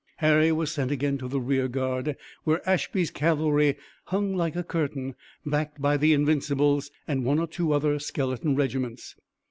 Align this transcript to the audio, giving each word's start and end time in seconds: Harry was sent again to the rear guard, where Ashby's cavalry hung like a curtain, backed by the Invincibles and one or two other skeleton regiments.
Harry 0.17 0.51
was 0.51 0.71
sent 0.71 0.89
again 0.89 1.15
to 1.19 1.27
the 1.27 1.39
rear 1.39 1.67
guard, 1.67 2.15
where 2.43 2.67
Ashby's 2.67 3.11
cavalry 3.11 3.75
hung 4.05 4.35
like 4.35 4.55
a 4.55 4.63
curtain, 4.63 5.13
backed 5.45 5.79
by 5.79 5.95
the 5.95 6.11
Invincibles 6.13 6.89
and 7.07 7.23
one 7.23 7.37
or 7.37 7.45
two 7.45 7.71
other 7.71 7.99
skeleton 7.99 8.55
regiments. 8.55 9.15